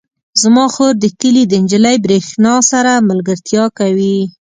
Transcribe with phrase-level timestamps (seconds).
[0.41, 4.17] زما خور د کلي د نجلۍ برښنا سره ملګرتیا کوي.